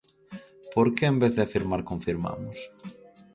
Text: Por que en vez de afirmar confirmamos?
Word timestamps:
Por 0.73 0.87
que 0.95 1.03
en 1.11 1.15
vez 1.21 1.33
de 1.35 1.43
afirmar 1.47 1.81
confirmamos? 1.91 2.57